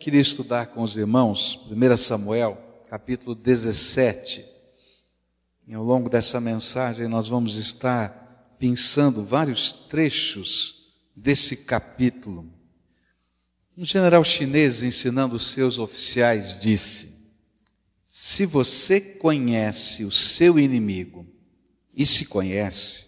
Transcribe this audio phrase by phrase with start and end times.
[0.00, 2.56] Queria estudar com os irmãos 1 Samuel,
[2.88, 4.46] capítulo 17.
[5.66, 12.48] E ao longo dessa mensagem nós vamos estar pensando vários trechos desse capítulo.
[13.76, 17.12] Um general chinês ensinando os seus oficiais disse:
[18.06, 21.26] Se você conhece o seu inimigo
[21.92, 23.06] e se conhece,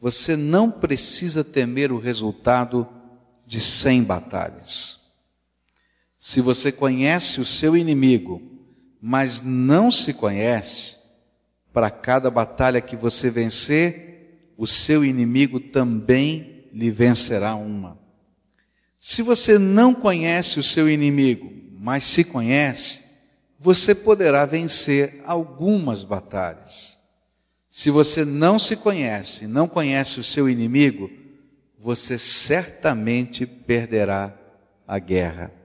[0.00, 2.88] você não precisa temer o resultado
[3.46, 4.99] de cem batalhas.
[6.22, 8.42] Se você conhece o seu inimigo,
[9.00, 10.98] mas não se conhece,
[11.72, 17.98] para cada batalha que você vencer, o seu inimigo também lhe vencerá uma.
[18.98, 23.02] Se você não conhece o seu inimigo, mas se conhece,
[23.58, 27.00] você poderá vencer algumas batalhas.
[27.70, 31.10] Se você não se conhece, não conhece o seu inimigo,
[31.78, 34.38] você certamente perderá
[34.86, 35.59] a guerra.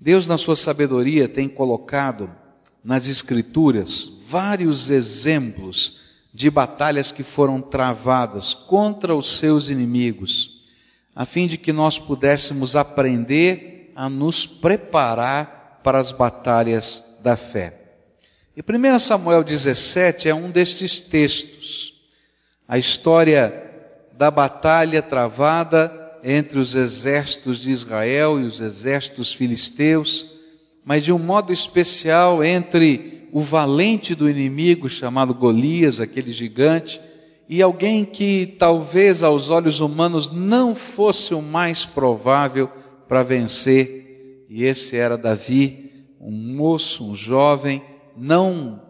[0.00, 2.30] Deus, na sua sabedoria, tem colocado
[2.84, 6.00] nas Escrituras vários exemplos
[6.32, 10.62] de batalhas que foram travadas contra os seus inimigos,
[11.16, 17.74] a fim de que nós pudéssemos aprender a nos preparar para as batalhas da fé.
[18.56, 21.94] E 1 Samuel 17 é um destes textos.
[22.68, 23.64] A história
[24.12, 30.26] da batalha travada entre os exércitos de Israel e os exércitos filisteus,
[30.84, 37.00] mas de um modo especial entre o valente do inimigo chamado Golias, aquele gigante,
[37.48, 42.70] e alguém que talvez aos olhos humanos não fosse o mais provável
[43.06, 47.82] para vencer, e esse era Davi, um moço, um jovem,
[48.16, 48.82] não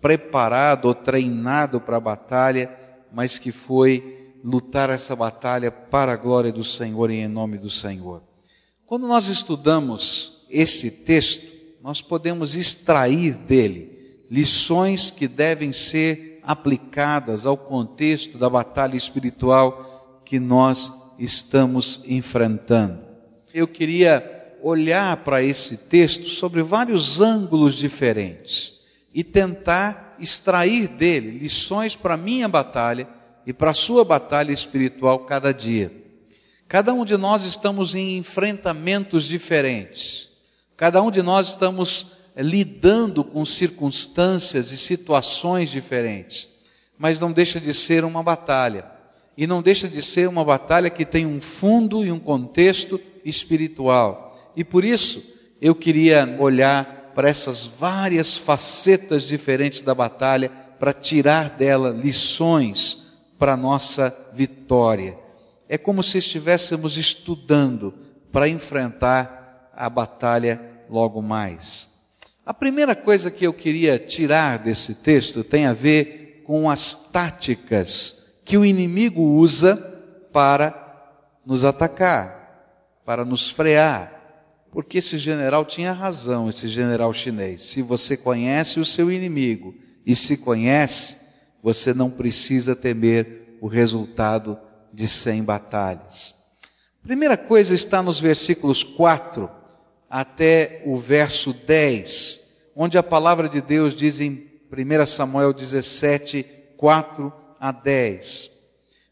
[0.00, 2.70] preparado ou treinado para a batalha,
[3.12, 4.13] mas que foi
[4.44, 8.22] lutar essa batalha para a glória do Senhor e em nome do Senhor.
[8.84, 11.46] Quando nós estudamos esse texto,
[11.82, 20.38] nós podemos extrair dele lições que devem ser aplicadas ao contexto da batalha espiritual que
[20.38, 23.02] nós estamos enfrentando.
[23.52, 28.80] Eu queria olhar para esse texto sobre vários ângulos diferentes
[29.14, 33.08] e tentar extrair dele lições para a minha batalha
[33.46, 35.92] e para a sua batalha espiritual cada dia.
[36.66, 40.30] Cada um de nós estamos em enfrentamentos diferentes.
[40.76, 46.48] Cada um de nós estamos lidando com circunstâncias e situações diferentes.
[46.98, 48.86] Mas não deixa de ser uma batalha.
[49.36, 54.52] E não deixa de ser uma batalha que tem um fundo e um contexto espiritual.
[54.56, 61.50] E por isso eu queria olhar para essas várias facetas diferentes da batalha para tirar
[61.50, 63.03] dela lições
[63.44, 65.18] para a nossa vitória.
[65.68, 67.92] É como se estivéssemos estudando
[68.32, 71.90] para enfrentar a batalha logo mais.
[72.46, 78.16] A primeira coisa que eu queria tirar desse texto tem a ver com as táticas
[78.46, 79.76] que o inimigo usa
[80.32, 81.12] para
[81.44, 84.10] nos atacar, para nos frear.
[84.72, 87.60] Porque esse general tinha razão, esse general chinês.
[87.64, 89.74] Se você conhece o seu inimigo
[90.06, 91.18] e se conhece,
[91.64, 94.58] você não precisa temer o resultado
[94.92, 96.34] de cem batalhas.
[97.02, 99.48] Primeira coisa está nos versículos 4
[100.10, 102.38] até o verso 10,
[102.76, 106.44] onde a palavra de Deus diz em 1 Samuel 17,
[106.76, 108.50] 4 a 10.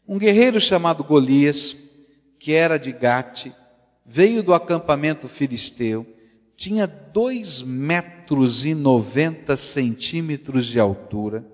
[0.07, 1.75] Um guerreiro chamado Golias,
[2.37, 3.47] que era de Gate,
[4.05, 6.05] veio do acampamento filisteu,
[6.55, 11.51] tinha dois metros e noventa centímetros de altura,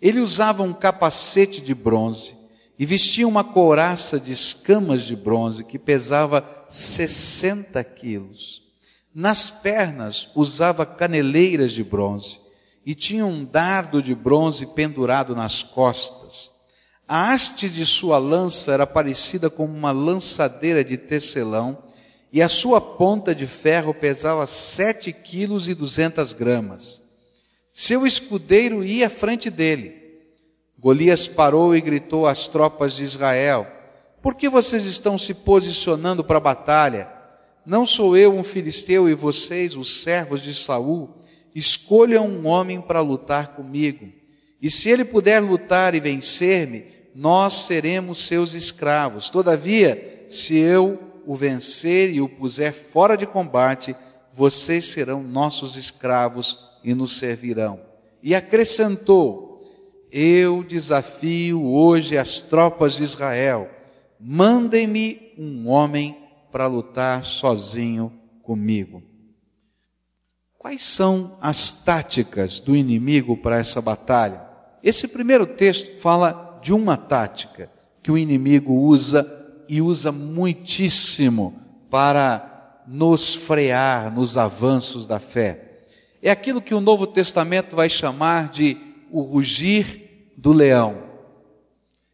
[0.00, 2.36] ele usava um capacete de bronze
[2.78, 8.62] e vestia uma couraça de escamas de bronze que pesava 60 quilos.
[9.14, 12.40] Nas pernas usava caneleiras de bronze
[12.86, 16.50] e tinha um dardo de bronze pendurado nas costas.
[17.06, 21.76] A haste de sua lança era parecida com uma lançadeira de tecelão
[22.32, 27.00] e a sua ponta de ferro pesava sete quilos e duzentas gramas.
[27.82, 29.96] Seu escudeiro ia à frente dele.
[30.78, 33.66] Golias parou e gritou às tropas de Israel:
[34.20, 37.10] Por que vocês estão se posicionando para a batalha?
[37.64, 41.08] Não sou eu um filisteu e vocês, os servos de Saul?
[41.54, 44.12] Escolham um homem para lutar comigo.
[44.60, 46.84] E se ele puder lutar e vencer-me,
[47.14, 49.30] nós seremos seus escravos.
[49.30, 53.96] Todavia, se eu o vencer e o puser fora de combate,
[54.34, 57.80] vocês serão nossos escravos e nos servirão.
[58.22, 59.62] E acrescentou:
[60.10, 63.70] Eu desafio hoje as tropas de Israel,
[64.18, 66.16] mandem-me um homem
[66.50, 68.12] para lutar sozinho
[68.42, 69.02] comigo.
[70.58, 74.42] Quais são as táticas do inimigo para essa batalha?
[74.82, 77.70] Esse primeiro texto fala de uma tática
[78.02, 79.26] que o inimigo usa
[79.68, 81.58] e usa muitíssimo
[81.90, 85.69] para nos frear nos avanços da fé.
[86.22, 88.76] É aquilo que o Novo Testamento vai chamar de
[89.10, 91.02] o rugir do leão.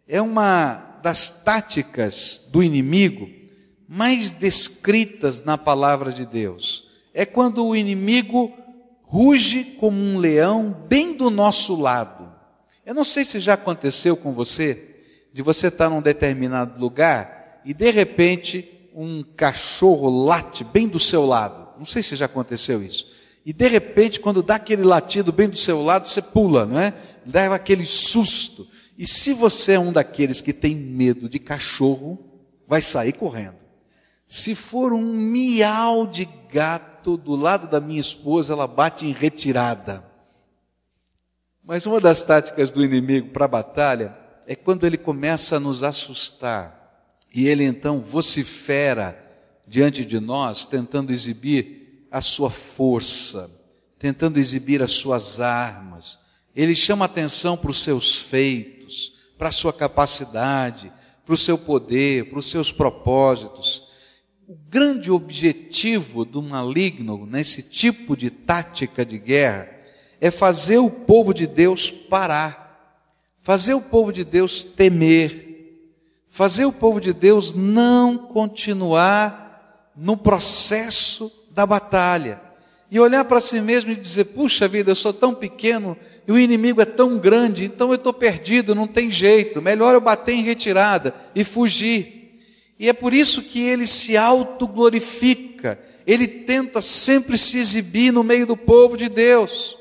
[0.06, 3.28] É uma das táticas do inimigo
[3.88, 6.88] mais descritas na palavra de Deus.
[7.12, 8.52] É quando o inimigo
[9.02, 12.32] ruge como um leão bem do nosso lado.
[12.84, 14.96] Eu não sei se já aconteceu com você,
[15.32, 21.26] de você estar num determinado lugar e de repente um cachorro late bem do seu
[21.26, 21.78] lado.
[21.78, 23.15] Não sei se já aconteceu isso.
[23.46, 26.92] E de repente, quando dá aquele latido bem do seu lado, você pula, não é?
[27.24, 28.66] Dá aquele susto.
[28.98, 32.18] E se você é um daqueles que tem medo de cachorro,
[32.66, 33.54] vai sair correndo.
[34.26, 40.04] Se for um miau de gato do lado da minha esposa, ela bate em retirada.
[41.62, 45.84] Mas uma das táticas do inimigo para a batalha é quando ele começa a nos
[45.84, 49.16] assustar e ele então vocifera
[49.68, 53.50] diante de nós, tentando exibir a sua força,
[53.98, 56.18] tentando exibir as suas armas.
[56.54, 60.92] Ele chama atenção para os seus feitos, para a sua capacidade,
[61.24, 63.88] para o seu poder, para os seus propósitos.
[64.48, 69.68] O grande objetivo do maligno nesse tipo de tática de guerra
[70.20, 73.02] é fazer o povo de Deus parar,
[73.42, 75.44] fazer o povo de Deus temer,
[76.28, 82.38] fazer o povo de Deus não continuar no processo da batalha
[82.90, 85.96] e olhar para si mesmo e dizer: puxa vida, eu sou tão pequeno
[86.28, 90.00] e o inimigo é tão grande, então eu estou perdido, não tem jeito, melhor eu
[90.00, 92.34] bater em retirada e fugir.
[92.78, 98.46] E é por isso que ele se autoglorifica, ele tenta sempre se exibir no meio
[98.46, 99.78] do povo de Deus.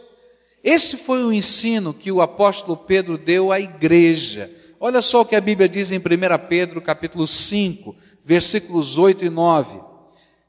[0.63, 4.50] Esse foi o ensino que o apóstolo Pedro deu à igreja.
[4.80, 6.01] Olha só o que a Bíblia diz em 1
[6.48, 7.94] Pedro, capítulo 5,
[8.24, 9.94] versículos 8 e 9.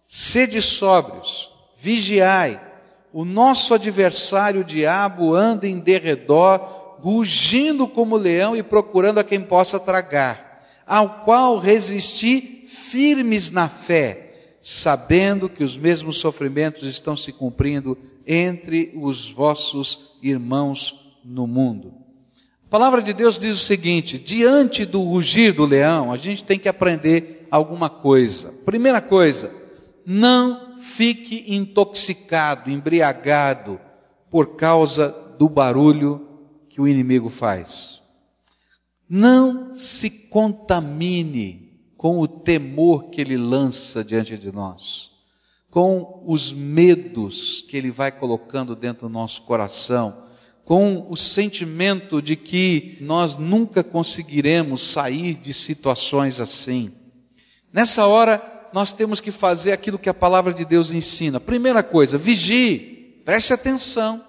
[0.06, 2.60] Sede sóbrios, vigiai,
[3.12, 6.58] o nosso adversário o diabo anda em derredor,
[7.00, 10.46] rugindo como leão e procurando a quem possa tragar
[10.86, 18.92] ao qual resisti firmes na fé, sabendo que os mesmos sofrimentos estão se cumprindo entre
[18.96, 21.92] os vossos irmãos no mundo.
[22.66, 26.58] A palavra de Deus diz o seguinte: diante do rugir do leão, a gente tem
[26.58, 28.52] que aprender alguma coisa.
[28.64, 29.52] Primeira coisa,
[30.06, 33.80] não fique intoxicado, embriagado
[34.30, 36.28] por causa do barulho
[36.68, 38.00] que o inimigo faz.
[39.08, 45.10] Não se contamine com o temor que ele lança diante de nós,
[45.70, 50.24] com os medos que ele vai colocando dentro do nosso coração,
[50.64, 56.92] com o sentimento de que nós nunca conseguiremos sair de situações assim.
[57.72, 61.40] Nessa hora, nós temos que fazer aquilo que a palavra de Deus ensina.
[61.40, 64.22] Primeira coisa, vigie, preste atenção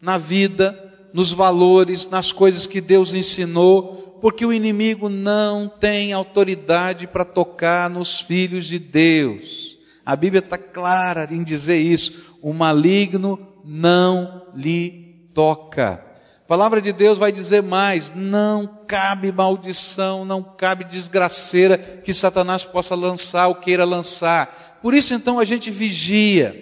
[0.00, 7.06] na vida, nos valores, nas coisas que Deus ensinou, porque o inimigo não tem autoridade
[7.06, 9.78] para tocar nos filhos de Deus.
[10.04, 12.36] A Bíblia está clara em dizer isso.
[12.42, 16.04] O maligno não lhe toca.
[16.48, 22.64] A palavra de Deus vai dizer mais: não cabe maldição, não cabe desgraceira que Satanás
[22.64, 24.78] possa lançar ou queira lançar.
[24.80, 26.56] Por isso então a gente vigia,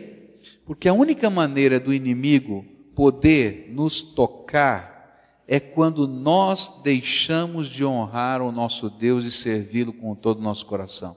[0.65, 2.65] porque a única maneira do inimigo
[2.97, 10.17] poder nos tocar é quando nós deixamos de honrar o nosso Deus e servi-lo com
[10.17, 11.17] todo o nosso coração.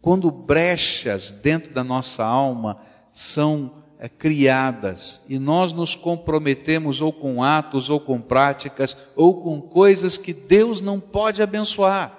[0.00, 2.80] Quando brechas dentro da nossa alma
[3.12, 9.60] são é, criadas e nós nos comprometemos ou com atos, ou com práticas, ou com
[9.60, 12.16] coisas que Deus não pode abençoar.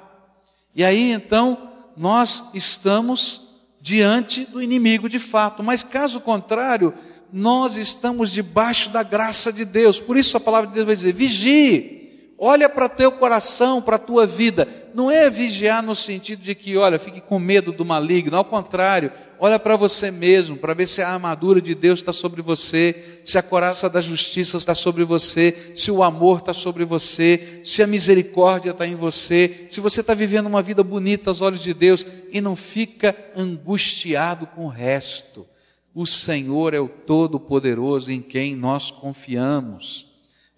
[0.76, 3.50] E aí então nós estamos
[3.82, 6.94] diante do inimigo de fato, mas caso contrário,
[7.32, 10.00] nós estamos debaixo da graça de Deus.
[10.02, 11.99] Por isso a palavra de Deus vai dizer: vigie,
[12.40, 14.66] olha para teu coração, para a tua vida.
[14.94, 18.38] Não é vigiar no sentido de que, olha, fique com medo do maligno.
[18.38, 22.42] Ao contrário, olha para você mesmo, para ver se a armadura de Deus está sobre
[22.42, 27.62] você, se a coraça da justiça está sobre você, se o amor está sobre você,
[27.66, 31.62] se a misericórdia está em você, se você está vivendo uma vida bonita aos olhos
[31.62, 35.46] de Deus e não fica angustiado com o resto.
[35.94, 40.08] O Senhor é o Todo-Poderoso em quem nós confiamos.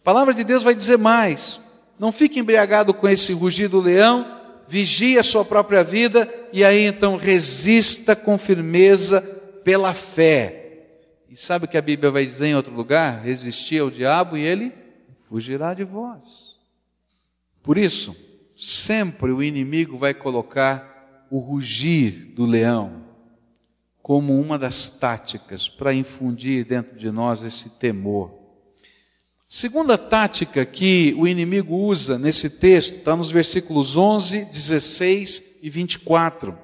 [0.01, 1.59] A palavra de Deus vai dizer mais.
[2.01, 4.25] Não fique embriagado com esse rugir do leão,
[4.67, 9.22] vigie a sua própria vida e aí então resista com firmeza
[9.63, 10.88] pela fé.
[11.29, 13.22] E sabe o que a Bíblia vai dizer em outro lugar?
[13.22, 14.74] Resistir ao diabo e ele
[15.29, 16.58] fugirá de vós.
[17.62, 18.15] Por isso,
[18.58, 23.03] sempre o inimigo vai colocar o rugir do leão
[24.01, 28.40] como uma das táticas para infundir dentro de nós esse temor.
[29.53, 36.58] Segunda tática que o inimigo usa nesse texto está nos versículos 11, 16 e 24.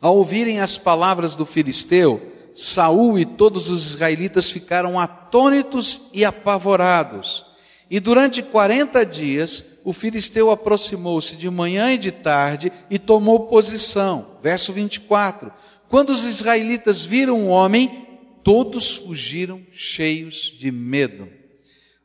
[0.00, 7.44] Ao ouvirem as palavras do filisteu, Saul e todos os israelitas ficaram atônitos e apavorados.
[7.90, 14.38] E durante quarenta dias, o filisteu aproximou-se de manhã e de tarde e tomou posição.
[14.42, 15.52] Verso 24.
[15.90, 18.08] Quando os israelitas viram o homem,
[18.42, 21.39] todos fugiram cheios de medo.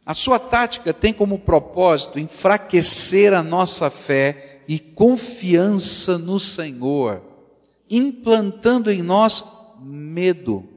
[0.06, 7.24] A sua tática tem como propósito enfraquecer a nossa fé e confiança no Senhor,
[7.90, 9.44] implantando em nós
[9.82, 10.68] medo,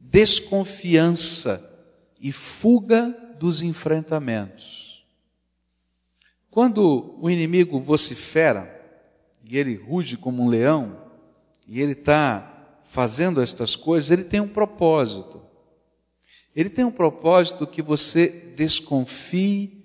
[0.00, 1.68] desconfiança
[2.20, 3.08] e fuga
[3.40, 5.04] dos enfrentamentos.
[6.48, 8.78] Quando o inimigo vocifera,
[9.44, 10.96] e ele ruge como um leão,
[11.66, 15.49] e ele está fazendo estas coisas, ele tem um propósito.
[16.60, 19.82] Ele tem um propósito que você desconfie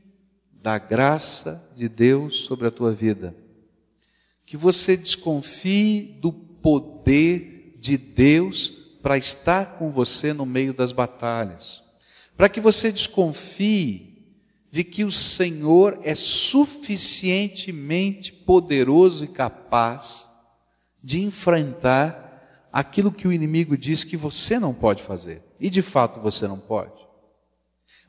[0.52, 3.34] da graça de Deus sobre a tua vida.
[4.46, 11.82] Que você desconfie do poder de Deus para estar com você no meio das batalhas.
[12.36, 14.22] Para que você desconfie
[14.70, 20.28] de que o Senhor é suficientemente poderoso e capaz
[21.02, 25.42] de enfrentar aquilo que o inimigo diz que você não pode fazer.
[25.66, 26.94] E de fato você não pode.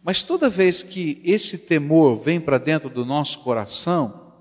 [0.03, 4.35] Mas toda vez que esse temor vem para dentro do nosso coração,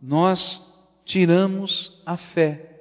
[0.00, 0.72] nós
[1.04, 2.80] tiramos a fé.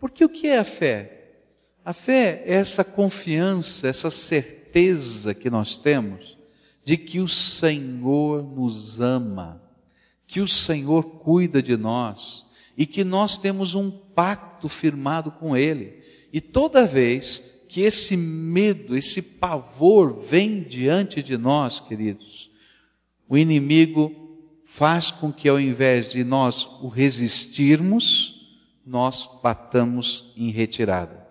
[0.00, 1.36] Porque o que é a fé?
[1.84, 6.36] A fé é essa confiança, essa certeza que nós temos
[6.84, 9.62] de que o Senhor nos ama,
[10.26, 12.44] que o Senhor cuida de nós
[12.76, 16.02] e que nós temos um pacto firmado com Ele.
[16.32, 22.50] E toda vez que esse medo, esse pavor vem diante de nós, queridos,
[23.26, 24.12] o inimigo
[24.66, 28.46] faz com que ao invés de nós o resistirmos,
[28.84, 31.26] nós batamos em retirada.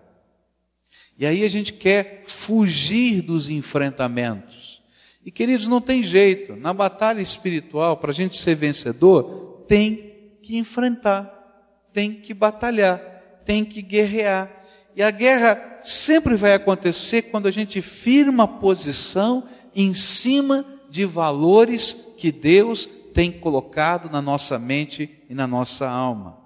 [1.16, 4.82] E aí a gente quer fugir dos enfrentamentos.
[5.24, 6.56] E queridos, não tem jeito.
[6.56, 12.98] Na batalha espiritual, para a gente ser vencedor, tem que enfrentar, tem que batalhar,
[13.44, 14.61] tem que guerrear.
[14.94, 22.14] E a guerra sempre vai acontecer quando a gente firma posição em cima de valores
[22.18, 26.38] que Deus tem colocado na nossa mente e na nossa alma.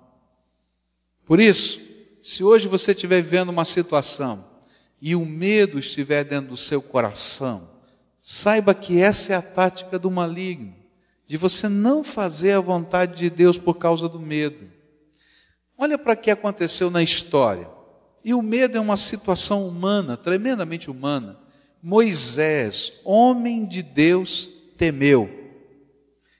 [1.24, 1.80] Por isso,
[2.20, 4.44] se hoje você estiver vivendo uma situação
[5.00, 7.68] e o medo estiver dentro do seu coração,
[8.20, 10.74] saiba que essa é a tática do maligno,
[11.26, 14.70] de você não fazer a vontade de Deus por causa do medo.
[15.76, 17.75] Olha para o que aconteceu na história.
[18.26, 21.38] E o medo é uma situação humana, tremendamente humana.
[21.80, 25.30] Moisés, homem de Deus, temeu.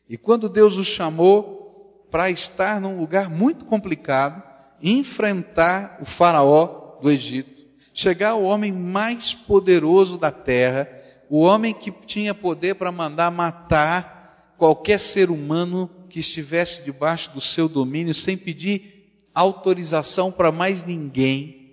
[0.09, 4.43] E quando Deus o chamou para estar num lugar muito complicado,
[4.83, 7.63] enfrentar o faraó do Egito,
[7.95, 10.89] chegar ao homem mais poderoso da terra,
[11.31, 17.41] o homem que tinha poder para mandar matar qualquer ser humano que estivesse debaixo do
[17.41, 21.65] seu domínio sem pedir autorização para mais ninguém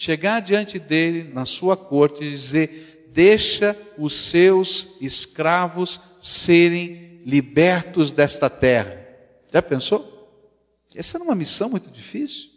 [0.00, 8.48] chegar diante dele na sua corte e dizer: Deixa os seus escravos serem libertos desta
[8.48, 8.96] terra.
[9.52, 10.14] Já pensou?
[10.94, 12.48] Essa era uma missão muito difícil.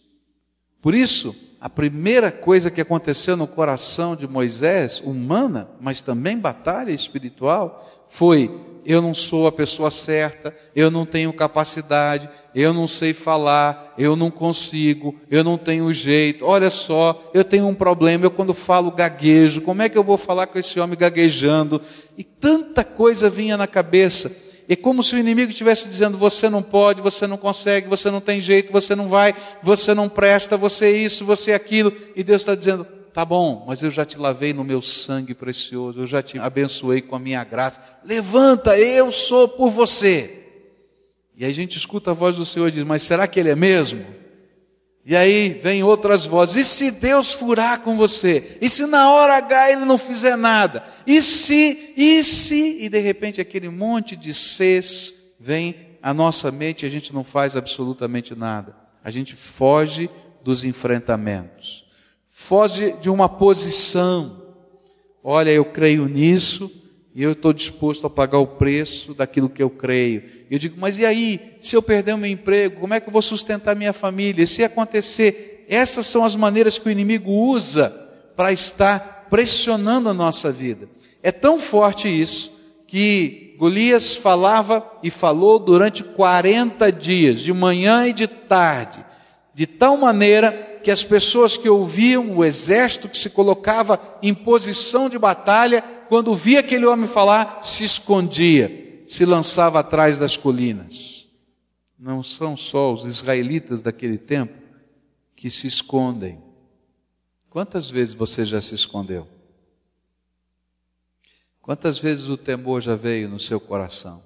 [0.80, 6.92] Por isso, a primeira coisa que aconteceu no coração de Moisés, humana, mas também batalha
[6.92, 8.52] espiritual, foi
[8.86, 14.16] eu não sou a pessoa certa, eu não tenho capacidade, eu não sei falar, eu
[14.16, 16.46] não consigo, eu não tenho jeito.
[16.46, 20.18] Olha só, eu tenho um problema, eu quando falo gaguejo, como é que eu vou
[20.18, 21.82] falar com esse homem gaguejando?
[22.18, 24.52] E tanta coisa vinha na cabeça.
[24.68, 28.22] É como se o inimigo estivesse dizendo: você não pode, você não consegue, você não
[28.22, 31.92] tem jeito, você não vai, você não presta, você é isso, você é aquilo.
[32.16, 36.00] E Deus está dizendo: Tá bom, mas eu já te lavei no meu sangue precioso,
[36.00, 37.82] eu já te abençoei com a minha graça.
[38.06, 40.48] Levanta, eu sou por você.
[41.36, 43.50] E aí a gente escuta a voz do Senhor e diz: Mas será que Ele
[43.50, 44.06] é mesmo?
[45.06, 48.58] E aí vem outras vozes: E se Deus furar com você?
[48.62, 50.82] E se na hora H Ele não fizer nada?
[51.06, 52.78] E se, e se?
[52.80, 57.26] E de repente aquele monte de ses vem à nossa mente e a gente não
[57.26, 58.74] faz absolutamente nada.
[59.04, 60.10] A gente foge
[60.42, 61.91] dos enfrentamentos
[62.42, 64.42] foge de uma posição.
[65.24, 66.72] Olha, eu creio nisso
[67.14, 70.24] e eu estou disposto a pagar o preço daquilo que eu creio.
[70.50, 71.56] Eu digo, mas e aí?
[71.62, 74.48] Se eu perder o meu emprego, como é que eu vou sustentar minha família?
[74.48, 77.90] Se acontecer, essas são as maneiras que o inimigo usa
[78.36, 80.90] para estar pressionando a nossa vida.
[81.22, 82.52] É tão forte isso
[82.88, 89.06] que Golias falava e falou durante 40 dias, de manhã e de tarde,
[89.54, 95.10] de tal maneira que as pessoas que ouviam o exército que se colocava em posição
[95.10, 101.28] de batalha, quando via aquele homem falar, se escondia, se lançava atrás das colinas.
[101.98, 104.54] Não são só os israelitas daquele tempo
[105.36, 106.42] que se escondem.
[107.50, 109.28] Quantas vezes você já se escondeu?
[111.62, 114.24] Quantas vezes o temor já veio no seu coração?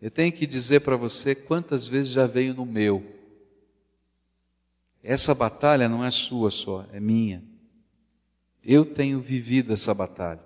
[0.00, 3.15] Eu tenho que dizer para você quantas vezes já veio no meu.
[5.08, 7.40] Essa batalha não é sua só, é minha.
[8.60, 10.42] Eu tenho vivido essa batalha.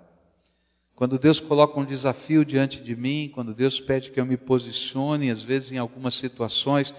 [0.93, 5.31] Quando Deus coloca um desafio diante de mim, quando Deus pede que eu me posicione,
[5.31, 6.93] às vezes em algumas situações,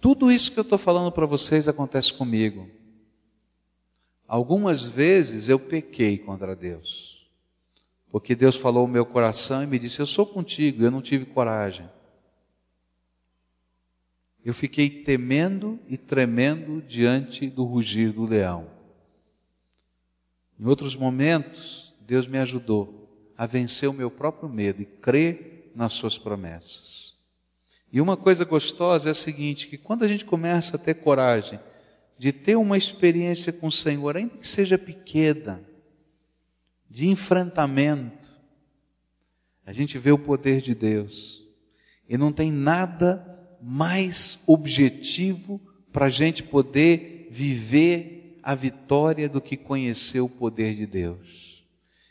[0.00, 2.70] tudo isso que eu estou falando para vocês acontece comigo.
[4.28, 7.28] Algumas vezes eu pequei contra Deus,
[8.12, 11.24] porque Deus falou o meu coração e me disse: Eu sou contigo, eu não tive
[11.24, 11.88] coragem
[14.48, 18.70] eu fiquei temendo e tremendo diante do rugir do leão.
[20.58, 25.92] Em outros momentos, Deus me ajudou a vencer o meu próprio medo e crer nas
[25.92, 27.14] suas promessas.
[27.92, 31.60] E uma coisa gostosa é a seguinte, que quando a gente começa a ter coragem
[32.16, 35.62] de ter uma experiência com o Senhor, ainda que seja pequena,
[36.88, 38.34] de enfrentamento,
[39.66, 41.46] a gente vê o poder de Deus.
[42.08, 45.60] E não tem nada mais objetivo
[45.92, 51.64] para a gente poder viver a vitória do que conhecer o poder de Deus.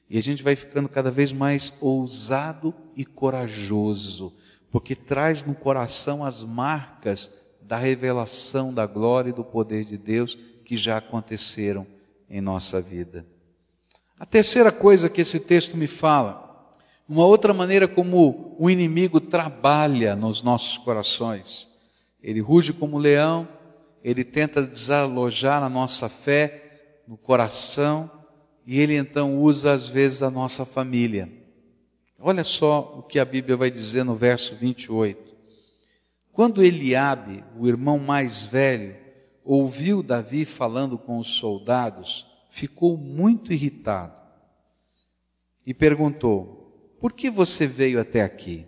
[0.10, 4.34] E a gente vai ficando cada vez mais ousado e corajoso,
[4.72, 10.38] porque traz no coração as marcas da revelação da glória e do poder de Deus
[10.64, 11.86] que já aconteceram
[12.30, 13.26] em nossa vida.
[14.20, 16.47] A terceira coisa que esse texto me fala
[17.08, 21.70] uma outra maneira como o inimigo trabalha nos nossos corações.
[22.22, 23.48] Ele ruge como leão,
[24.04, 28.12] ele tenta desalojar a nossa fé no coração
[28.66, 31.32] e ele então usa às vezes a nossa família.
[32.20, 35.36] Olha só o que a Bíblia vai dizer no verso 28.
[36.34, 38.96] Quando Eliabe, o irmão mais velho,
[39.44, 44.14] ouviu Davi falando com os soldados, ficou muito irritado
[45.66, 46.57] e perguntou:
[47.00, 48.66] por que você veio até aqui?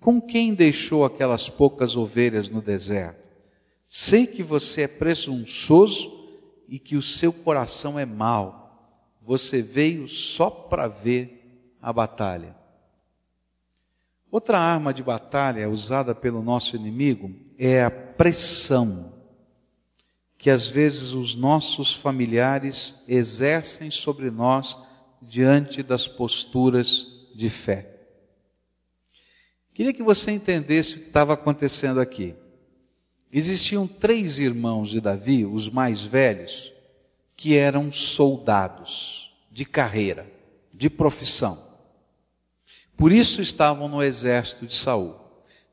[0.00, 3.26] Com quem deixou aquelas poucas ovelhas no deserto?
[3.88, 6.26] Sei que você é presunçoso
[6.68, 8.94] e que o seu coração é mau.
[9.22, 12.54] Você veio só para ver a batalha.
[14.30, 19.14] Outra arma de batalha usada pelo nosso inimigo é a pressão
[20.38, 24.76] que às vezes os nossos familiares exercem sobre nós
[25.22, 27.90] diante das posturas de fé.
[29.74, 32.34] Queria que você entendesse o que estava acontecendo aqui.
[33.30, 36.72] Existiam três irmãos de Davi, os mais velhos,
[37.36, 40.26] que eram soldados de carreira,
[40.72, 41.62] de profissão.
[42.96, 45.14] Por isso estavam no exército de Saul.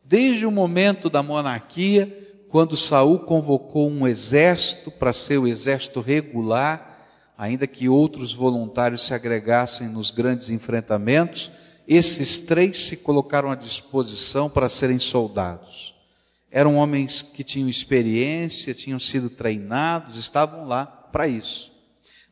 [0.03, 6.92] Desde o momento da monarquia, quando Saul convocou um exército para ser o exército regular,
[7.37, 11.51] ainda que outros voluntários se agregassem nos grandes enfrentamentos,
[11.87, 15.93] esses três se colocaram à disposição para serem soldados.
[16.49, 21.71] Eram homens que tinham experiência, tinham sido treinados, estavam lá para isso.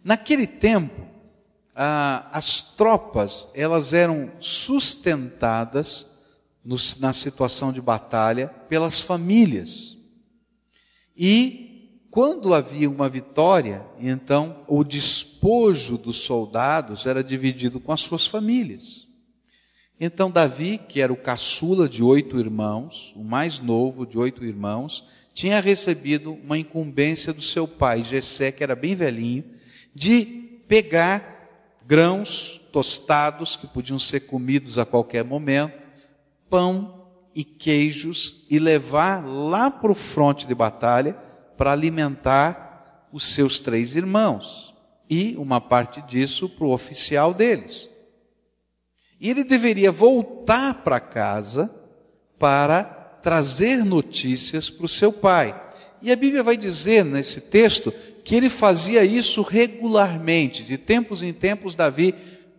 [0.03, 1.07] Naquele tempo,
[1.75, 6.11] ah, as tropas elas eram sustentadas
[6.63, 9.97] no, na situação de batalha pelas famílias.
[11.15, 11.60] E
[12.11, 19.07] quando havia uma vitória, então o despojo dos soldados era dividido com as suas famílias.
[19.97, 25.07] Então Davi, que era o caçula de oito irmãos, o mais novo de oito irmãos,
[25.33, 29.45] tinha recebido uma incumbência do seu pai, Jessé, que era bem velhinho,
[29.95, 30.25] de
[30.67, 35.79] pegar grãos tostados que podiam ser comidos a qualquer momento,
[36.49, 41.30] pão e queijos e levar lá para o fronte de batalha
[41.61, 44.73] para alimentar os seus três irmãos
[45.07, 47.87] e uma parte disso para o oficial deles.
[49.19, 51.71] E ele deveria voltar para casa
[52.39, 52.83] para
[53.21, 55.55] trazer notícias para o seu pai.
[56.01, 57.93] E a Bíblia vai dizer nesse texto
[58.25, 60.63] que ele fazia isso regularmente.
[60.63, 62.15] De tempos em tempos, Davi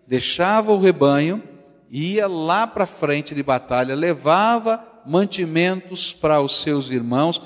[0.06, 1.42] deixava o rebanho,
[1.90, 7.42] ia lá para frente de batalha, levava mantimentos para os seus irmãos,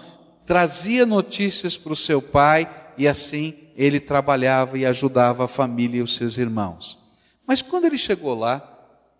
[0.47, 6.03] trazia notícias para o seu pai e assim ele trabalhava e ajudava a família e
[6.03, 6.99] os seus irmãos.
[7.47, 8.73] Mas quando ele chegou lá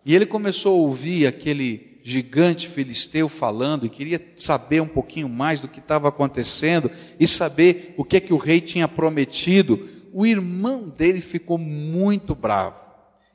[0.05, 5.59] e ele começou a ouvir aquele gigante filisteu falando e queria saber um pouquinho mais
[5.59, 10.25] do que estava acontecendo e saber o que é que o rei tinha prometido, o
[10.25, 12.81] irmão dele ficou muito bravo.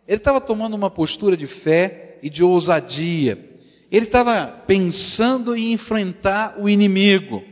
[0.09, 3.51] Ele estava tomando uma postura de fé e de ousadia.
[3.91, 7.43] Ele estava pensando em enfrentar o inimigo.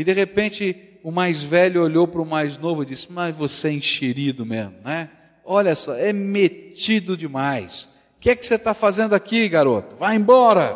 [0.00, 3.68] E de repente o mais velho olhou para o mais novo e disse: Mas você
[3.68, 5.10] é enxerido mesmo, né?
[5.44, 7.84] Olha só, é metido demais.
[8.16, 9.96] O que é que você está fazendo aqui, garoto?
[9.96, 10.74] Vai embora.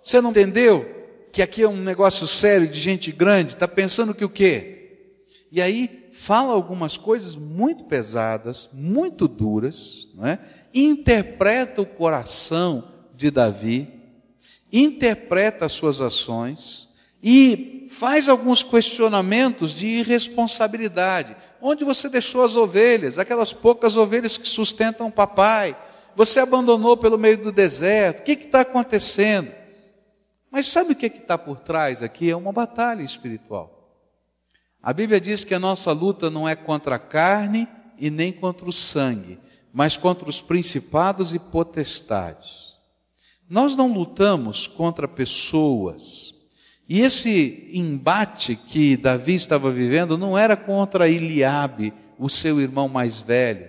[0.00, 0.88] Você não entendeu
[1.32, 3.54] que aqui é um negócio sério de gente grande?
[3.54, 5.08] Está pensando que o quê?
[5.50, 10.38] E aí fala algumas coisas muito pesadas, muito duras, não é?
[10.72, 13.92] interpreta o coração de Davi,
[14.72, 16.86] interpreta as suas ações
[17.28, 21.36] e faz alguns questionamentos de irresponsabilidade.
[21.60, 25.76] Onde você deixou as ovelhas, aquelas poucas ovelhas que sustentam o papai?
[26.14, 28.20] Você abandonou pelo meio do deserto.
[28.20, 29.50] O que está acontecendo?
[30.52, 32.30] Mas sabe o que está por trás aqui?
[32.30, 33.90] É uma batalha espiritual.
[34.80, 37.66] A Bíblia diz que a nossa luta não é contra a carne
[37.98, 39.40] e nem contra o sangue,
[39.72, 42.76] mas contra os principados e potestades.
[43.50, 46.35] Nós não lutamos contra pessoas.
[46.88, 53.20] E esse embate que Davi estava vivendo não era contra Eliabe, o seu irmão mais
[53.20, 53.68] velho,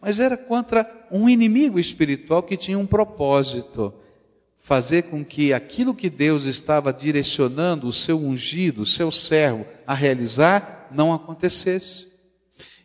[0.00, 3.94] mas era contra um inimigo espiritual que tinha um propósito:
[4.60, 9.94] fazer com que aquilo que Deus estava direcionando o seu ungido, o seu servo, a
[9.94, 12.10] realizar, não acontecesse.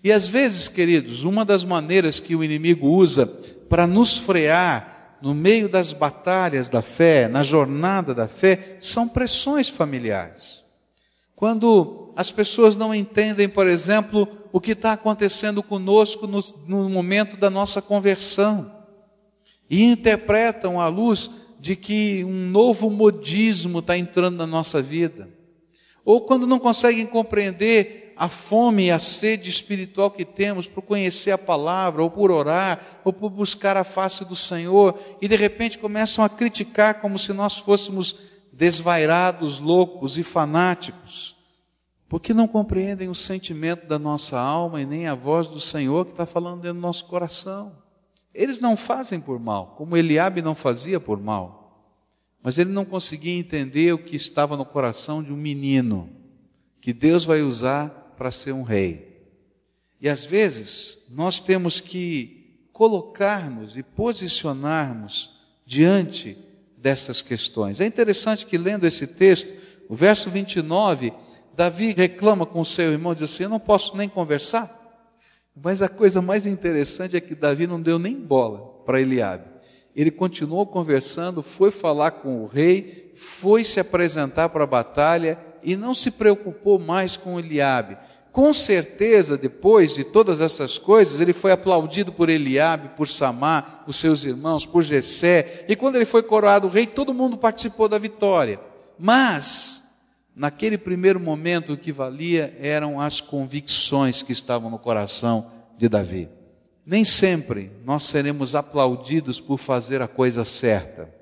[0.03, 3.25] E às vezes, queridos, uma das maneiras que o inimigo usa
[3.67, 9.69] para nos frear no meio das batalhas da fé, na jornada da fé, são pressões
[9.69, 10.63] familiares.
[11.35, 17.37] Quando as pessoas não entendem, por exemplo, o que está acontecendo conosco no, no momento
[17.37, 18.77] da nossa conversão,
[19.69, 25.29] e interpretam à luz de que um novo modismo está entrando na nossa vida,
[26.05, 31.31] ou quando não conseguem compreender a fome e a sede espiritual que temos por conhecer
[31.31, 35.77] a palavra, ou por orar, ou por buscar a face do Senhor, e de repente
[35.77, 38.15] começam a criticar como se nós fôssemos
[38.51, 41.35] desvairados, loucos e fanáticos,
[42.09, 46.11] porque não compreendem o sentimento da nossa alma e nem a voz do Senhor que
[46.11, 47.75] está falando dentro do nosso coração.
[48.33, 51.93] Eles não fazem por mal, como Eliabe não fazia por mal,
[52.41, 56.09] mas ele não conseguia entender o que estava no coração de um menino
[56.81, 59.07] que Deus vai usar para ser um rei.
[60.01, 66.37] E às vezes nós temos que colocarmos e posicionarmos diante
[66.77, 67.79] dessas questões.
[67.79, 69.51] É interessante que lendo esse texto,
[69.89, 71.13] o verso 29,
[71.55, 74.75] Davi reclama com seu irmão, diz assim: Eu não posso nem conversar.
[75.55, 79.45] Mas a coisa mais interessante é que Davi não deu nem bola para Eliabe.
[79.95, 85.75] Ele continuou conversando, foi falar com o rei, foi se apresentar para a batalha e
[85.75, 87.97] não se preocupou mais com Eliabe.
[88.31, 93.97] Com certeza, depois de todas essas coisas, ele foi aplaudido por Eliabe, por Samar, os
[93.97, 98.61] seus irmãos, por Jessé, e quando ele foi coroado rei, todo mundo participou da vitória.
[98.97, 99.83] Mas,
[100.33, 106.29] naquele primeiro momento, o que valia eram as convicções que estavam no coração de Davi.
[106.85, 111.13] Nem sempre nós seremos aplaudidos por fazer a coisa certa.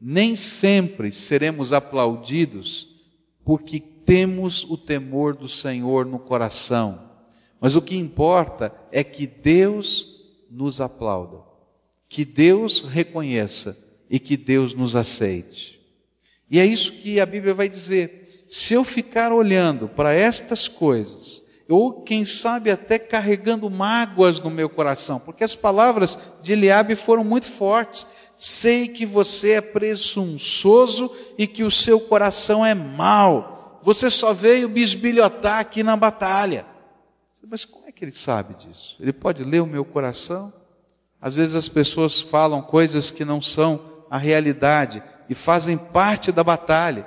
[0.00, 2.89] Nem sempre seremos aplaudidos
[3.44, 7.10] porque temos o temor do Senhor no coração.
[7.60, 11.38] Mas o que importa é que Deus nos aplauda,
[12.08, 15.80] que Deus reconheça e que Deus nos aceite.
[16.50, 18.44] E é isso que a Bíblia vai dizer.
[18.48, 24.68] Se eu ficar olhando para estas coisas, ou quem sabe até carregando mágoas no meu
[24.68, 28.04] coração, porque as palavras de Eliabe foram muito fortes.
[28.42, 33.78] Sei que você é presunçoso e que o seu coração é mau.
[33.82, 36.64] Você só veio bisbilhotar aqui na batalha.
[37.46, 38.96] Mas como é que ele sabe disso?
[38.98, 40.50] Ele pode ler o meu coração?
[41.20, 46.42] Às vezes as pessoas falam coisas que não são a realidade e fazem parte da
[46.42, 47.04] batalha.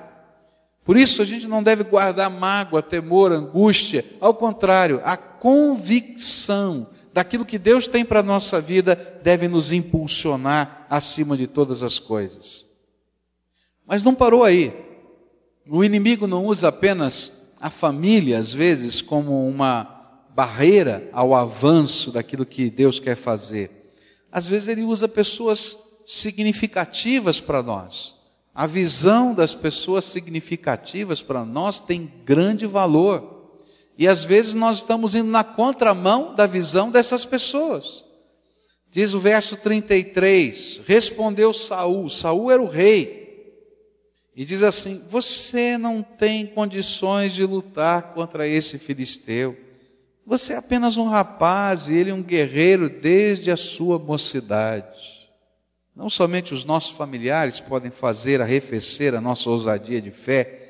[0.86, 4.06] Por isso a gente não deve guardar mágoa, temor, angústia.
[4.22, 10.88] Ao contrário, a convicção daquilo que Deus tem para a nossa vida deve nos impulsionar
[10.90, 12.66] acima de todas as coisas.
[13.86, 14.74] Mas não parou aí.
[15.70, 22.46] O inimigo não usa apenas a família, às vezes, como uma barreira ao avanço daquilo
[22.46, 23.70] que Deus quer fazer.
[24.32, 28.16] Às vezes ele usa pessoas significativas para nós.
[28.54, 33.33] A visão das pessoas significativas para nós tem grande valor.
[33.98, 38.06] E às vezes nós estamos indo na contramão da visão dessas pessoas.
[38.90, 43.24] Diz o verso 33, respondeu Saul, Saul era o rei.
[44.36, 49.58] E diz assim: Você não tem condições de lutar contra esse filisteu.
[50.26, 55.30] Você é apenas um rapaz e ele um guerreiro desde a sua mocidade.
[55.96, 60.63] Não somente os nossos familiares podem fazer arrefecer a nossa ousadia de fé,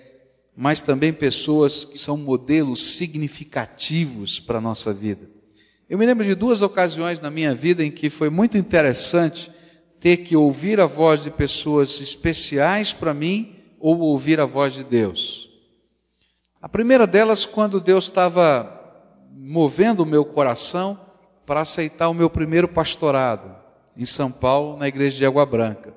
[0.56, 5.30] mas também pessoas que são modelos significativos para a nossa vida.
[5.89, 9.52] Eu me lembro de duas ocasiões na minha vida em que foi muito interessante
[10.00, 14.84] ter que ouvir a voz de pessoas especiais para mim ou ouvir a voz de
[14.84, 15.50] Deus.
[16.62, 18.82] A primeira delas, quando Deus estava
[19.32, 21.00] movendo o meu coração
[21.46, 23.54] para aceitar o meu primeiro pastorado
[23.96, 25.94] em São Paulo, na igreja de Água Branca.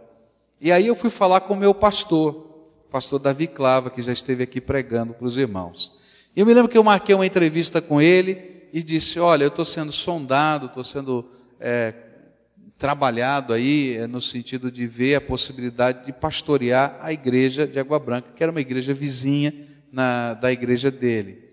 [0.60, 2.45] E aí eu fui falar com o meu pastor,
[2.90, 5.92] pastor Davi Clava, que já esteve aqui pregando para os irmãos.
[6.34, 9.48] E eu me lembro que eu marquei uma entrevista com ele e disse: Olha, eu
[9.48, 11.24] estou sendo sondado, estou sendo
[11.58, 11.94] é,
[12.78, 17.98] trabalhado aí é, no sentido de ver a possibilidade de pastorear a igreja de Água
[17.98, 19.52] Branca, que era uma igreja vizinha
[19.90, 21.46] na, da igreja dele.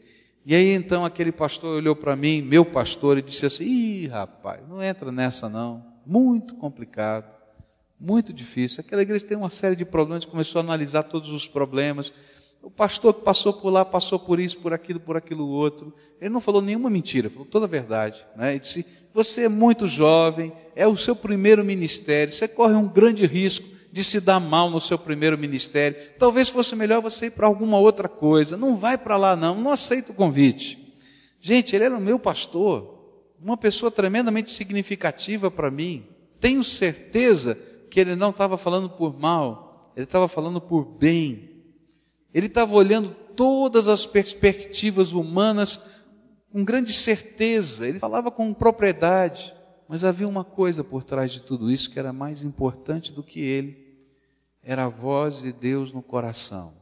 [0.46, 4.60] E aí então aquele pastor olhou para mim, meu pastor, e disse assim: Ih, rapaz,
[4.67, 5.93] não entra nessa não.
[6.06, 7.33] Muito complicado,
[8.04, 8.82] muito difícil.
[8.82, 12.12] Aquela igreja tem uma série de problemas, começou a analisar todos os problemas.
[12.62, 15.94] O pastor que passou por lá, passou por isso, por aquilo, por aquilo outro.
[16.20, 18.26] Ele não falou nenhuma mentira, falou toda a verdade.
[18.36, 18.52] Né?
[18.52, 23.26] Ele disse: Você é muito jovem, é o seu primeiro ministério, você corre um grande
[23.26, 25.98] risco de se dar mal no seu primeiro ministério.
[26.20, 28.58] Talvez fosse melhor você ir para alguma outra coisa.
[28.58, 30.94] Não vai para lá, não, não aceita o convite.
[31.39, 36.06] Gente, ele era o meu pastor, uma pessoa tremendamente significativa para mim.
[36.39, 37.58] Tenho certeza
[37.93, 41.63] que ele não estava falando por mal, ele estava falando por bem.
[42.34, 46.01] Ele estava olhando todas as perspectivas humanas
[46.51, 49.53] com grande certeza, ele falava com propriedade.
[49.88, 53.39] Mas havia uma coisa por trás de tudo isso que era mais importante do que
[53.39, 53.95] ele
[54.63, 56.73] era a voz de Deus no coração.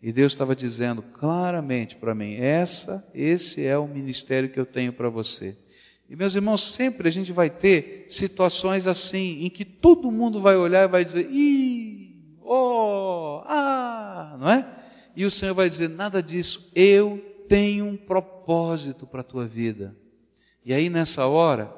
[0.00, 4.94] E Deus estava dizendo claramente para mim: essa, esse é o ministério que eu tenho
[4.94, 5.58] para você.
[6.08, 10.56] E meus irmãos, sempre a gente vai ter situações assim, em que todo mundo vai
[10.56, 14.66] olhar e vai dizer: ih, oh, ah, não é?
[15.16, 19.96] E o Senhor vai dizer: nada disso, eu tenho um propósito para a tua vida.
[20.64, 21.74] E aí nessa hora,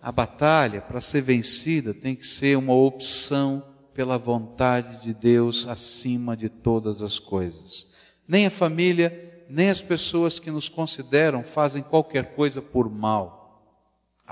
[0.00, 6.36] a batalha para ser vencida tem que ser uma opção pela vontade de Deus acima
[6.36, 7.86] de todas as coisas.
[8.26, 13.41] Nem a família, nem as pessoas que nos consideram fazem qualquer coisa por mal,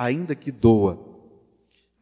[0.01, 0.99] ainda que doa.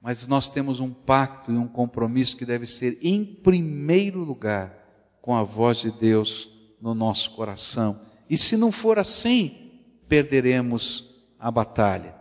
[0.01, 5.35] Mas nós temos um pacto e um compromisso que deve ser, em primeiro lugar, com
[5.35, 6.49] a voz de Deus
[6.81, 8.01] no nosso coração.
[8.31, 9.73] E se não for assim,
[10.09, 12.15] perderemos a batalha.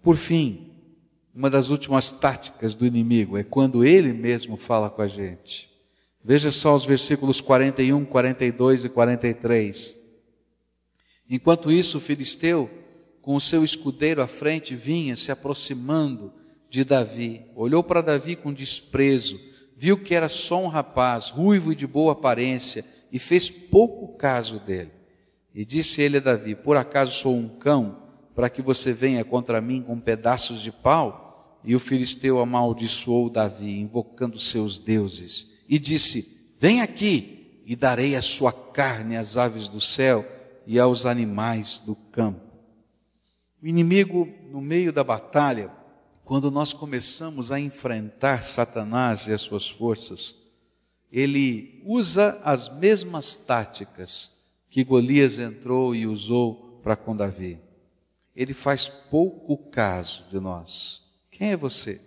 [0.00, 0.70] Por fim,
[1.34, 5.68] uma das últimas táticas do inimigo é quando ele mesmo fala com a gente.
[6.24, 9.96] Veja só os versículos 41, 42 e 43.
[11.28, 12.70] Enquanto isso, o filisteu,
[13.26, 16.32] com o seu escudeiro à frente, vinha se aproximando
[16.70, 17.44] de Davi.
[17.56, 19.36] Olhou para Davi com desprezo,
[19.76, 24.60] viu que era só um rapaz, ruivo e de boa aparência, e fez pouco caso
[24.60, 24.92] dele.
[25.52, 28.00] E disse ele a Davi: Por acaso sou um cão,
[28.32, 31.58] para que você venha contra mim com pedaços de pau?
[31.64, 38.22] E o filisteu amaldiçoou Davi, invocando seus deuses, e disse: Vem aqui, e darei a
[38.22, 40.24] sua carne às aves do céu
[40.64, 42.45] e aos animais do campo.
[43.62, 45.70] O inimigo, no meio da batalha,
[46.24, 50.36] quando nós começamos a enfrentar Satanás e as suas forças,
[51.10, 54.36] ele usa as mesmas táticas
[54.68, 57.58] que Golias entrou e usou para com Davi.
[58.34, 61.06] Ele faz pouco caso de nós.
[61.30, 62.00] Quem é você?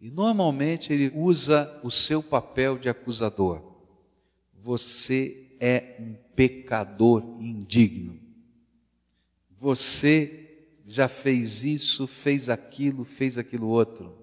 [0.00, 3.62] E normalmente ele usa o seu papel de acusador.
[4.54, 8.17] Você é um pecador indigno.
[9.60, 10.46] Você
[10.86, 14.14] já fez isso, fez aquilo, fez aquilo outro.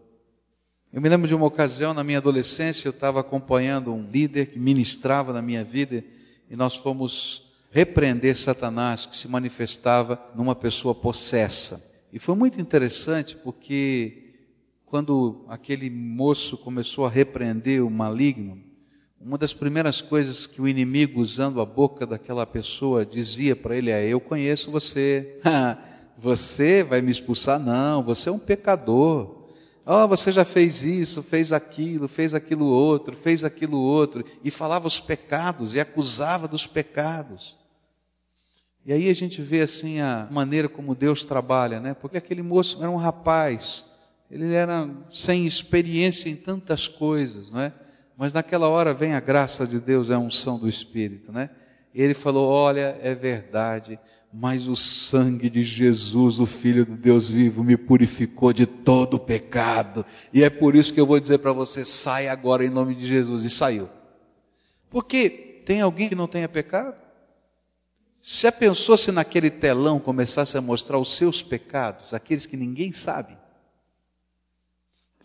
[0.92, 4.58] Eu me lembro de uma ocasião na minha adolescência, eu estava acompanhando um líder que
[4.58, 6.04] ministrava na minha vida
[6.50, 11.94] e nós fomos repreender Satanás que se manifestava numa pessoa possessa.
[12.14, 14.34] E foi muito interessante porque
[14.86, 18.64] quando aquele moço começou a repreender o maligno,
[19.26, 23.90] uma das primeiras coisas que o inimigo, usando a boca daquela pessoa, dizia para ele
[23.90, 25.40] é: Eu conheço você.
[26.16, 27.60] você vai me expulsar?
[27.60, 29.48] Não, você é um pecador.
[29.84, 34.88] Oh, você já fez isso, fez aquilo, fez aquilo outro, fez aquilo outro, e falava
[34.88, 37.58] os pecados e acusava dos pecados.
[38.86, 41.96] E aí a gente vê assim a maneira como Deus trabalha, né?
[41.96, 43.86] Porque aquele moço era um rapaz,
[44.30, 47.74] ele era sem experiência em tantas coisas, não é?
[48.18, 51.50] Mas naquela hora vem a graça de Deus, é a unção do Espírito, né?
[51.94, 54.00] Ele falou: Olha, é verdade,
[54.32, 59.20] mas o sangue de Jesus, o Filho do Deus vivo, me purificou de todo o
[59.20, 60.06] pecado.
[60.34, 63.06] E é por isso que eu vou dizer para você: sai agora em nome de
[63.06, 63.46] Jesus.
[63.46, 63.90] E saiu.
[64.90, 65.30] Porque
[65.66, 66.96] tem alguém que não tenha pecado?
[68.22, 72.92] Se Já pensou se naquele telão começasse a mostrar os seus pecados, aqueles que ninguém
[72.92, 73.38] sabe?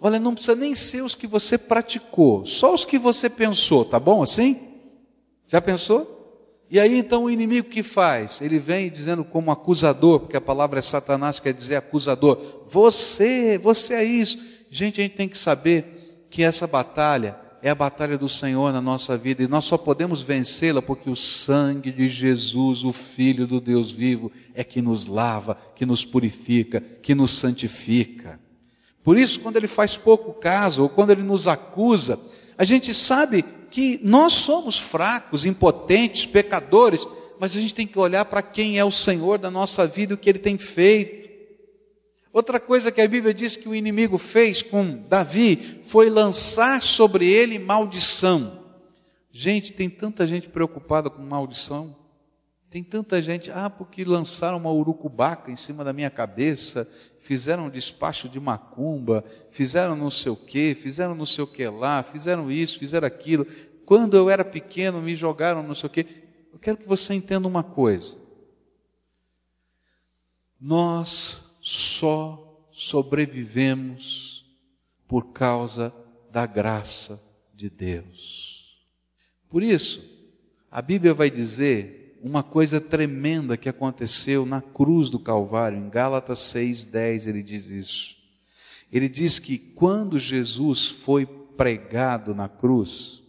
[0.01, 4.01] Olha, não precisa nem ser os que você praticou, só os que você pensou, tá
[4.01, 4.59] bom assim?
[5.47, 6.19] Já pensou?
[6.71, 8.41] E aí então o inimigo que faz?
[8.41, 12.65] Ele vem dizendo como acusador, porque a palavra é Satanás, quer dizer acusador.
[12.69, 14.39] Você, você é isso.
[14.71, 18.81] Gente, a gente tem que saber que essa batalha é a batalha do Senhor na
[18.81, 23.61] nossa vida e nós só podemos vencê-la porque o sangue de Jesus, o Filho do
[23.61, 28.39] Deus vivo, é que nos lava, que nos purifica, que nos santifica.
[29.03, 32.19] Por isso, quando ele faz pouco caso ou quando ele nos acusa,
[32.57, 37.07] a gente sabe que nós somos fracos, impotentes, pecadores,
[37.39, 40.15] mas a gente tem que olhar para quem é o Senhor da nossa vida e
[40.15, 41.21] o que ele tem feito.
[42.33, 47.27] Outra coisa que a Bíblia diz que o inimigo fez com Davi foi lançar sobre
[47.27, 48.61] ele maldição.
[49.33, 51.97] Gente, tem tanta gente preocupada com maldição.
[52.69, 56.89] Tem tanta gente, ah, porque lançaram uma urucubaca em cima da minha cabeça,
[57.31, 61.65] fizeram um despacho de macumba, fizeram não sei o que, fizeram não sei o que
[61.69, 63.47] lá, fizeram isso, fizeram aquilo.
[63.87, 66.25] Quando eu era pequeno, me jogaram não sei o que.
[66.53, 68.19] Eu quero que você entenda uma coisa.
[70.61, 74.45] Nós só sobrevivemos
[75.07, 75.95] por causa
[76.33, 77.23] da graça
[77.55, 78.85] de Deus.
[79.49, 80.03] Por isso,
[80.69, 86.39] a Bíblia vai dizer uma coisa tremenda que aconteceu na cruz do Calvário, em Gálatas
[86.41, 88.17] 6:10 ele diz isso.
[88.93, 93.23] Ele diz que quando Jesus foi pregado na cruz,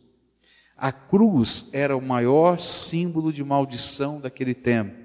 [0.75, 4.95] a cruz era o maior símbolo de maldição daquele tempo.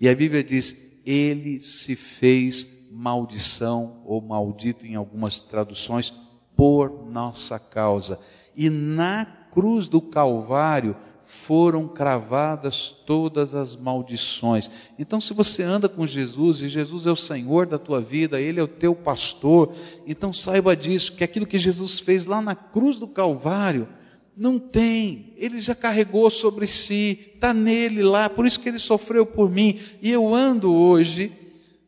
[0.00, 6.12] E a Bíblia diz: ele se fez maldição ou maldito em algumas traduções
[6.54, 8.20] por nossa causa.
[8.54, 14.70] E na cruz do Calvário foram cravadas todas as maldições.
[14.98, 18.58] Então, se você anda com Jesus e Jesus é o Senhor da tua vida, Ele
[18.58, 19.72] é o teu pastor,
[20.06, 23.88] então saiba disso, que aquilo que Jesus fez lá na cruz do Calvário,
[24.36, 29.26] não tem, Ele já carregou sobre si, está nele lá, por isso que Ele sofreu
[29.26, 31.32] por mim, e eu ando hoje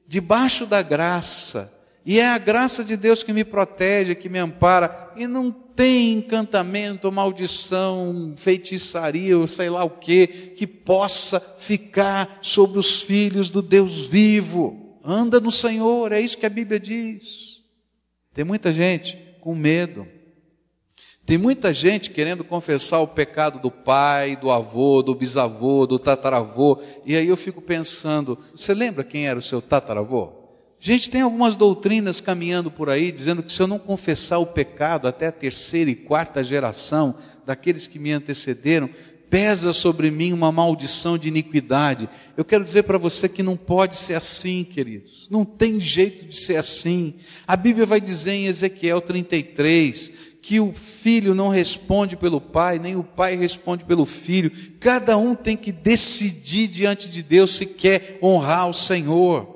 [0.06, 1.73] debaixo da graça,
[2.06, 6.12] e é a graça de Deus que me protege, que me ampara, e não tem
[6.12, 13.62] encantamento, maldição, feitiçaria, ou sei lá o que, que possa ficar sobre os filhos do
[13.62, 14.98] Deus vivo.
[15.02, 17.62] Anda no Senhor, é isso que a Bíblia diz.
[18.34, 20.06] Tem muita gente com medo.
[21.24, 26.82] Tem muita gente querendo confessar o pecado do pai, do avô, do bisavô, do tataravô.
[27.06, 30.43] E aí eu fico pensando, você lembra quem era o seu tataravô?
[30.86, 35.08] Gente, tem algumas doutrinas caminhando por aí dizendo que se eu não confessar o pecado
[35.08, 37.14] até a terceira e quarta geração
[37.46, 38.90] daqueles que me antecederam,
[39.30, 42.06] pesa sobre mim uma maldição de iniquidade.
[42.36, 45.26] Eu quero dizer para você que não pode ser assim, queridos.
[45.30, 47.14] Não tem jeito de ser assim.
[47.46, 52.94] A Bíblia vai dizer em Ezequiel 33 que o filho não responde pelo pai, nem
[52.94, 54.52] o pai responde pelo filho.
[54.80, 59.53] Cada um tem que decidir diante de Deus se quer honrar o Senhor.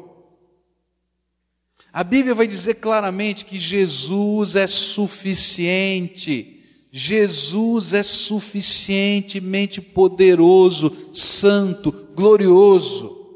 [1.98, 6.62] A Bíblia vai dizer claramente que Jesus é suficiente.
[6.92, 13.26] Jesus é suficientemente poderoso, santo, glorioso.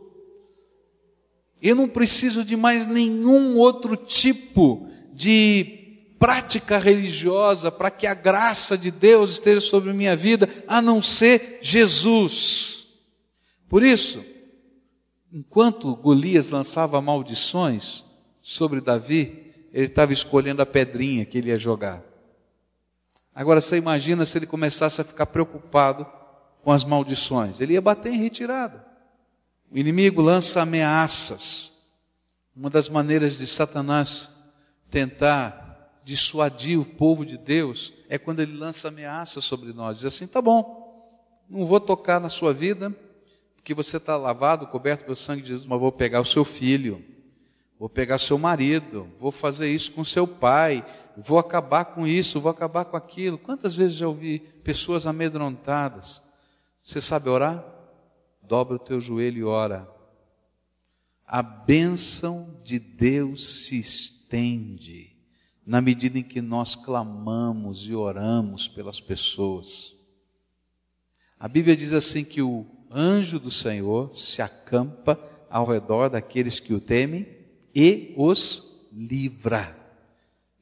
[1.61, 8.79] Eu não preciso de mais nenhum outro tipo de prática religiosa para que a graça
[8.79, 12.87] de Deus esteja sobre minha vida, a não ser Jesus.
[13.69, 14.25] Por isso,
[15.33, 18.12] enquanto Golias lançava maldições,
[18.43, 22.03] sobre Davi, ele estava escolhendo a pedrinha que ele ia jogar.
[23.35, 26.07] Agora você imagina se ele começasse a ficar preocupado
[26.63, 27.61] com as maldições.
[27.61, 28.85] Ele ia bater em retirada.
[29.71, 31.73] O inimigo lança ameaças.
[32.55, 34.29] Uma das maneiras de Satanás
[34.91, 35.63] tentar
[36.05, 39.97] dissuadir o povo de Deus é quando ele lança ameaça sobre nós.
[39.97, 40.83] Diz assim: tá bom,
[41.49, 42.95] não vou tocar na sua vida,
[43.57, 47.03] porque você está lavado, coberto pelo sangue de Jesus, mas vou pegar o seu filho,
[47.83, 52.49] vou pegar seu marido, vou fazer isso com seu pai, vou acabar com isso, vou
[52.49, 53.37] acabar com aquilo.
[53.37, 56.23] Quantas vezes já ouvi pessoas amedrontadas?
[56.81, 57.65] Você sabe orar?
[58.41, 59.91] Dobra o teu joelho e ora.
[61.27, 65.17] A bênção de Deus se estende
[65.67, 69.97] na medida em que nós clamamos e oramos pelas pessoas.
[71.37, 75.19] A Bíblia diz assim que o anjo do Senhor se acampa
[75.51, 77.32] ao redor daqueles que o temem
[77.75, 79.77] e os livra.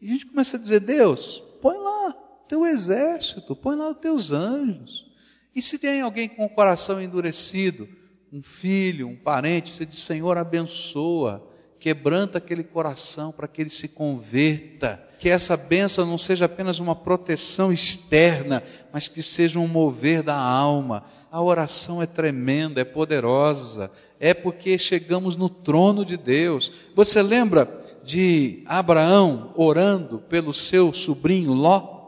[0.01, 2.13] E a gente começa a dizer: Deus, põe lá
[2.49, 5.11] teu exército, põe lá os teus anjos.
[5.55, 7.89] E se tem alguém com o coração endurecido,
[8.33, 11.50] um filho, um parente, você diz: Senhor, abençoa,
[11.81, 15.03] quebranta aquele coração para que ele se converta.
[15.19, 18.63] Que essa benção não seja apenas uma proteção externa,
[18.93, 21.03] mas que seja um mover da alma.
[21.33, 26.73] A oração é tremenda, é poderosa, é porque chegamos no trono de Deus.
[26.95, 31.99] Você lembra de Abraão orando pelo seu sobrinho Ló?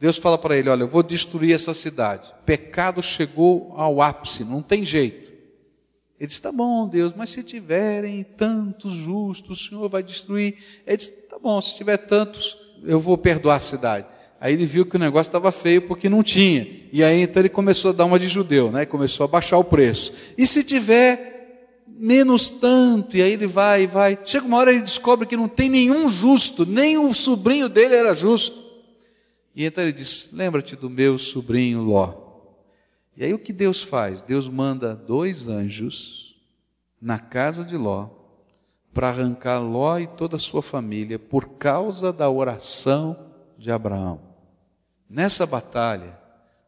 [0.00, 2.32] Deus fala para ele: Olha, eu vou destruir essa cidade.
[2.44, 5.23] Pecado chegou ao ápice, não tem jeito.
[6.18, 10.56] Ele disse: Tá bom, Deus, mas se tiverem tantos justos, o Senhor vai destruir.
[10.86, 14.06] Ele disse: Tá bom, se tiver tantos, eu vou perdoar a cidade.
[14.40, 16.66] Aí ele viu que o negócio estava feio porque não tinha.
[16.92, 18.84] E aí então ele começou a dar uma de judeu, né?
[18.84, 20.12] Começou a baixar o preço.
[20.36, 21.32] E se tiver
[21.86, 24.18] menos tanto, e aí ele vai e vai.
[24.24, 28.14] Chega uma hora ele descobre que não tem nenhum justo, nem o sobrinho dele era
[28.14, 28.62] justo.
[29.54, 32.23] E então ele diz: Lembra-te do meu sobrinho Ló.
[33.16, 34.22] E aí o que Deus faz?
[34.22, 36.36] Deus manda dois anjos
[37.00, 38.08] na casa de Ló
[38.92, 43.16] para arrancar Ló e toda a sua família por causa da oração
[43.58, 44.20] de Abraão.
[45.08, 46.18] Nessa batalha,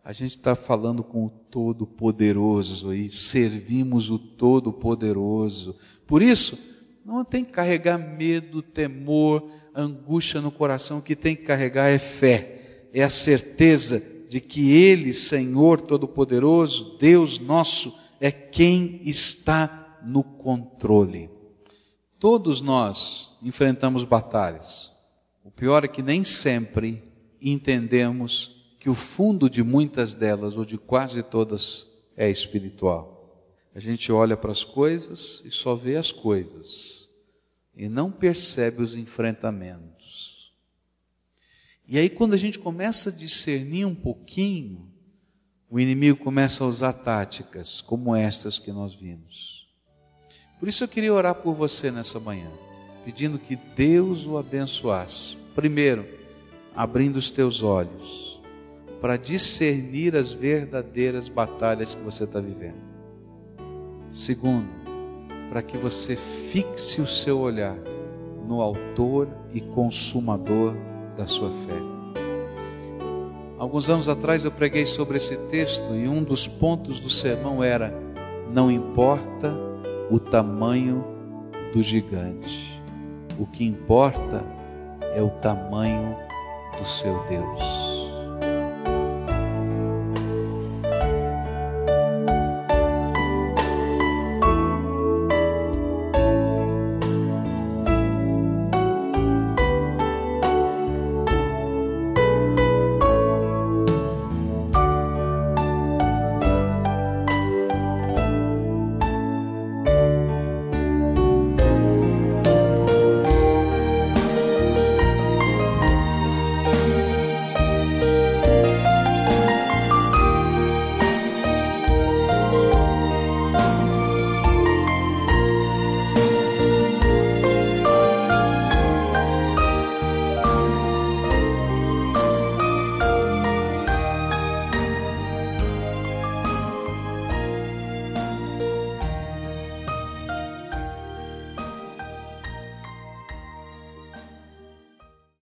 [0.05, 5.77] a gente está falando com o Todo-Poderoso e servimos o Todo-Poderoso.
[6.07, 6.59] Por isso,
[7.05, 11.99] não tem que carregar medo, temor, angústia no coração, o que tem que carregar é
[11.99, 20.23] fé, é a certeza de que Ele, Senhor Todo-Poderoso, Deus nosso, é quem está no
[20.23, 21.31] controle.
[22.19, 24.93] Todos nós enfrentamos batalhas.
[25.43, 27.03] O pior é que nem sempre
[27.41, 33.43] entendemos que o fundo de muitas delas, ou de quase todas, é espiritual.
[33.75, 37.09] A gente olha para as coisas e só vê as coisas,
[37.75, 40.36] e não percebe os enfrentamentos.
[41.89, 44.91] E aí, quando a gente começa a discernir um pouquinho,
[45.71, 49.69] o inimigo começa a usar táticas como estas que nós vimos.
[50.59, 52.51] Por isso eu queria orar por você nessa manhã,
[53.05, 55.37] pedindo que Deus o abençoasse.
[55.55, 56.07] Primeiro,
[56.75, 58.41] abrindo os teus olhos
[59.01, 62.87] para discernir as verdadeiras batalhas que você está vivendo.
[64.11, 64.69] Segundo,
[65.51, 67.77] para que você fixe o seu olhar
[68.49, 70.75] no Autor e Consumador
[71.17, 71.97] da sua fé.
[73.59, 77.93] Alguns anos atrás eu preguei sobre esse texto e um dos pontos do sermão era:
[78.53, 79.55] não importa
[80.11, 81.05] o tamanho
[81.73, 82.83] do gigante,
[83.39, 84.45] o que importa
[85.15, 86.17] é o tamanho
[86.79, 87.86] do seu Deus.